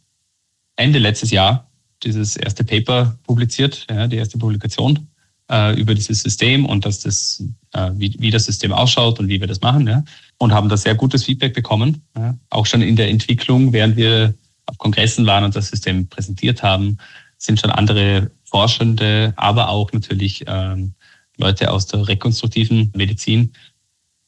Ende 0.77 0.99
letztes 0.99 1.31
Jahr 1.31 1.71
dieses 2.03 2.37
erste 2.37 2.65
Paper 2.65 3.19
publiziert, 3.25 3.87
ja, 3.91 4.07
die 4.07 4.17
erste 4.17 4.39
Publikation 4.39 5.09
äh, 5.51 5.79
über 5.81 5.95
dieses 5.95 6.23
System 6.23 6.67
und 6.67 6.85
dass 6.85 7.01
das, 7.01 7.43
äh, 7.73 7.91
wie, 7.95 8.15
wie 8.19 8.31
das 8.31 8.45
System 8.45 8.73
ausschaut 8.73 9.19
und 9.19 9.29
wie 9.29 9.41
wir 9.41 9.47
das 9.47 9.61
machen. 9.61 9.87
Ja 9.87 10.05
und 10.39 10.53
haben 10.53 10.69
da 10.69 10.77
sehr 10.77 10.95
gutes 10.95 11.25
Feedback 11.25 11.55
bekommen. 11.55 12.03
Ja, 12.17 12.37
auch 12.51 12.67
schon 12.67 12.83
in 12.83 12.97
der 12.97 13.09
Entwicklung, 13.09 13.73
während 13.73 13.97
wir 13.97 14.35
auf 14.67 14.79
Kongressen 14.79 15.27
waren 15.27 15.45
und 15.45 15.57
das 15.57 15.69
System 15.69 16.09
präsentiert 16.09 16.63
haben, 16.63 16.99
sind 17.39 17.61
schon 17.61 17.71
andere 17.71 18.31
Forschende, 18.45 19.33
aber 19.37 19.69
auch 19.69 19.93
natürlich 19.93 20.45
ähm, 20.47 20.95
Leute 21.37 21.71
aus 21.71 21.87
der 21.87 22.07
rekonstruktiven 22.09 22.93
Medizin 22.95 23.53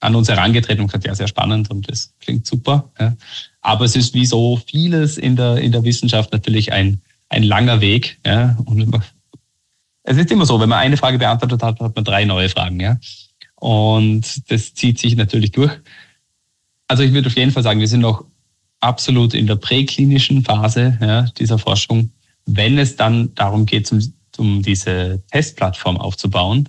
an 0.01 0.15
uns 0.15 0.29
herangetreten 0.29 0.81
und 0.81 0.89
gesagt, 0.89 1.07
ja, 1.07 1.15
sehr 1.15 1.29
spannend 1.29 1.71
und 1.71 1.91
das 1.91 2.15
klingt 2.21 2.47
super. 2.47 2.91
Ja. 2.99 3.17
Aber 3.61 3.85
es 3.85 3.97
ist 3.97 4.15
wie 4.15 4.27
so 4.27 4.61
vieles 4.67 5.19
in 5.19 5.37
der, 5.37 5.57
in 5.57 5.73
der 5.73 5.83
Wissenschaft 5.85 6.33
natürlich 6.33 6.73
ein, 6.73 7.01
ein 7.29 7.43
langer 7.43 7.81
Weg. 7.81 8.19
Ja. 8.25 8.57
Und 8.65 9.01
es 10.05 10.17
ist 10.17 10.31
immer 10.31 10.47
so, 10.47 10.61
wenn 10.61 10.69
man 10.69 10.79
eine 10.79 10.97
Frage 10.97 11.19
beantwortet 11.19 11.63
hat, 11.63 11.81
hat 11.81 11.95
man 11.95 12.05
drei 12.05 12.25
neue 12.25 12.49
Fragen. 12.49 12.79
Ja. 12.81 12.99
Und 13.57 14.51
das 14.51 14.75
zieht 14.75 14.99
sich 14.99 15.17
natürlich 15.17 15.51
durch. 15.53 15.73
Also 16.87 17.03
ich 17.03 17.13
würde 17.13 17.29
auf 17.29 17.37
jeden 17.37 17.51
Fall 17.51 17.63
sagen, 17.63 17.81
wir 17.81 17.89
sind 17.89 18.01
noch 18.01 18.25
absolut 18.81 19.35
in 19.35 19.47
der 19.47 19.57
präklinischen 19.57 20.45
Phase 20.45 20.97
ja, 21.01 21.23
dieser 21.39 21.59
Forschung. 21.59 22.13
Wenn 22.47 22.79
es 22.79 22.97
dann 22.97 23.35
darum 23.35 23.67
geht, 23.67 23.91
um, 23.93 24.01
um 24.39 24.63
diese 24.63 25.23
Testplattform 25.31 25.97
aufzubauen, 25.97 26.69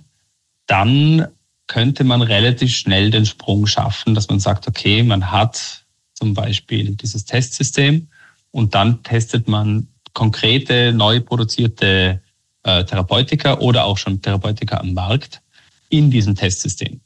dann 0.66 1.26
könnte 1.70 2.02
man 2.02 2.20
relativ 2.20 2.74
schnell 2.74 3.12
den 3.12 3.24
Sprung 3.24 3.64
schaffen, 3.64 4.16
dass 4.16 4.28
man 4.28 4.40
sagt, 4.40 4.66
okay, 4.66 5.04
man 5.04 5.30
hat 5.30 5.84
zum 6.14 6.34
Beispiel 6.34 6.96
dieses 6.96 7.26
Testsystem 7.26 8.08
und 8.50 8.74
dann 8.74 9.04
testet 9.04 9.46
man 9.46 9.86
konkrete, 10.12 10.92
neu 10.92 11.20
produzierte 11.20 12.20
äh, 12.64 12.84
Therapeutika 12.84 13.58
oder 13.58 13.84
auch 13.84 13.98
schon 13.98 14.20
Therapeutika 14.20 14.78
am 14.78 14.94
Markt 14.94 15.42
in 15.90 16.10
diesem 16.10 16.34
Testsystem. 16.34 17.00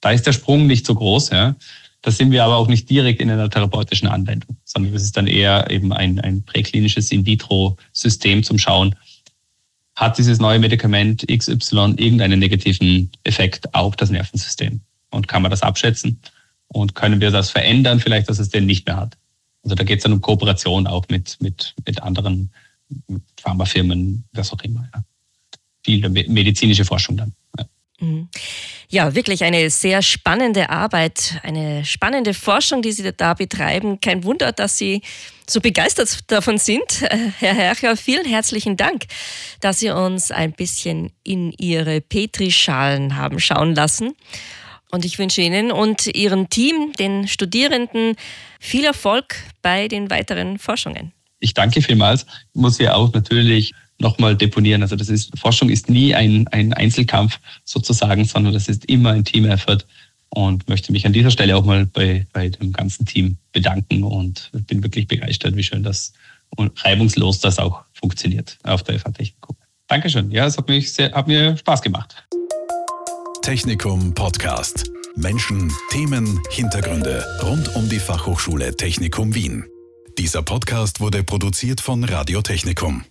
Da 0.00 0.12
ist 0.12 0.28
der 0.28 0.32
Sprung 0.32 0.68
nicht 0.68 0.86
so 0.86 0.94
groß. 0.94 1.30
Ja. 1.30 1.56
Da 2.00 2.12
sind 2.12 2.30
wir 2.30 2.44
aber 2.44 2.56
auch 2.58 2.68
nicht 2.68 2.88
direkt 2.88 3.20
in 3.20 3.30
einer 3.30 3.50
therapeutischen 3.50 4.06
Anwendung, 4.06 4.56
sondern 4.62 4.92
das 4.92 5.02
ist 5.02 5.16
dann 5.16 5.26
eher 5.26 5.68
eben 5.72 5.92
ein, 5.92 6.20
ein 6.20 6.44
präklinisches 6.44 7.10
In-vitro-System 7.10 8.44
zum 8.44 8.58
Schauen, 8.58 8.94
hat 9.96 10.18
dieses 10.18 10.38
neue 10.40 10.58
Medikament 10.58 11.24
XY 11.28 11.94
irgendeinen 11.96 12.38
negativen 12.38 13.10
Effekt 13.22 13.74
auf 13.74 13.96
das 13.96 14.10
Nervensystem? 14.10 14.80
Und 15.10 15.28
kann 15.28 15.42
man 15.42 15.50
das 15.50 15.62
abschätzen? 15.62 16.20
Und 16.68 16.94
können 16.94 17.20
wir 17.20 17.30
das 17.30 17.50
verändern, 17.50 18.00
vielleicht, 18.00 18.28
dass 18.28 18.38
es 18.38 18.48
den 18.48 18.66
nicht 18.66 18.86
mehr 18.86 18.96
hat? 18.96 19.16
Also 19.62 19.76
da 19.76 19.84
geht 19.84 19.98
es 19.98 20.02
dann 20.02 20.12
um 20.12 20.20
Kooperation 20.20 20.86
auch 20.86 21.06
mit, 21.08 21.36
mit, 21.40 21.74
mit 21.86 22.02
anderen 22.02 22.50
Pharmafirmen, 23.40 24.24
was 24.32 24.52
auch 24.52 24.60
immer. 24.62 24.88
Ja. 24.92 25.04
Viel 25.84 26.08
medizinische 26.08 26.84
Forschung 26.84 27.16
dann. 27.16 27.32
Ja. 28.00 28.06
Mhm. 28.06 28.28
Ja, 28.88 29.14
wirklich 29.14 29.42
eine 29.42 29.70
sehr 29.70 30.02
spannende 30.02 30.70
Arbeit, 30.70 31.40
eine 31.42 31.84
spannende 31.84 32.32
Forschung, 32.32 32.80
die 32.80 32.92
Sie 32.92 33.12
da 33.12 33.34
betreiben. 33.34 34.00
Kein 34.00 34.22
Wunder, 34.22 34.52
dass 34.52 34.78
Sie 34.78 35.02
so 35.48 35.60
begeistert 35.60 36.30
davon 36.30 36.58
sind. 36.58 37.02
Äh, 37.02 37.30
Herr 37.38 37.54
Hercher, 37.54 37.96
vielen 37.96 38.24
herzlichen 38.24 38.76
Dank, 38.76 39.06
dass 39.60 39.80
Sie 39.80 39.90
uns 39.90 40.30
ein 40.30 40.52
bisschen 40.52 41.12
in 41.24 41.52
Ihre 41.52 42.00
Petrischalen 42.00 43.16
haben 43.16 43.40
schauen 43.40 43.74
lassen. 43.74 44.14
Und 44.90 45.04
ich 45.04 45.18
wünsche 45.18 45.40
Ihnen 45.40 45.72
und 45.72 46.06
Ihrem 46.06 46.48
Team, 46.50 46.92
den 46.92 47.26
Studierenden, 47.26 48.14
viel 48.60 48.84
Erfolg 48.84 49.34
bei 49.60 49.88
den 49.88 50.08
weiteren 50.08 50.58
Forschungen. 50.58 51.12
Ich 51.40 51.52
danke 51.52 51.82
vielmals. 51.82 52.26
Ich 52.54 52.60
muss 52.60 52.78
ja 52.78 52.94
auch 52.94 53.12
natürlich 53.12 53.74
nochmal 53.98 54.36
deponieren. 54.36 54.82
Also 54.82 54.96
das 54.96 55.08
ist, 55.08 55.36
Forschung 55.38 55.70
ist 55.70 55.88
nie 55.88 56.14
ein, 56.14 56.48
ein 56.48 56.72
Einzelkampf 56.72 57.38
sozusagen, 57.64 58.24
sondern 58.24 58.52
das 58.52 58.68
ist 58.68 58.84
immer 58.86 59.10
ein 59.10 59.24
Team-Effort 59.24 59.86
und 60.30 60.68
möchte 60.68 60.92
mich 60.92 61.06
an 61.06 61.12
dieser 61.12 61.30
Stelle 61.30 61.56
auch 61.56 61.64
mal 61.64 61.86
bei, 61.86 62.26
bei 62.32 62.48
dem 62.48 62.72
ganzen 62.72 63.06
Team 63.06 63.36
bedanken 63.52 64.02
und 64.02 64.50
bin 64.66 64.82
wirklich 64.82 65.06
begeistert, 65.06 65.56
wie 65.56 65.62
schön 65.62 65.82
das 65.82 66.12
und 66.56 66.84
reibungslos 66.84 67.40
das 67.40 67.58
auch 67.58 67.82
funktioniert 67.92 68.58
auf 68.64 68.82
der 68.82 68.98
FH 68.98 69.12
Technikum. 69.12 69.56
Dankeschön. 69.86 70.30
Ja, 70.30 70.46
es 70.46 70.56
hat, 70.56 70.68
mich 70.68 70.92
sehr, 70.92 71.12
hat 71.12 71.26
mir 71.26 71.56
Spaß 71.56 71.82
gemacht. 71.82 72.26
Technikum 73.42 74.14
Podcast. 74.14 74.90
Menschen, 75.16 75.72
Themen, 75.90 76.40
Hintergründe 76.50 77.24
rund 77.42 77.74
um 77.76 77.88
die 77.88 78.00
Fachhochschule 78.00 78.76
Technikum 78.76 79.34
Wien. 79.34 79.64
Dieser 80.18 80.42
Podcast 80.42 81.00
wurde 81.00 81.22
produziert 81.22 81.80
von 81.80 82.02
Radio 82.04 82.40
Technikum. 82.42 83.04